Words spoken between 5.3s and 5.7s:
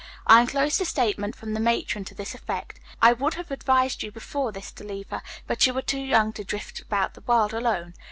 but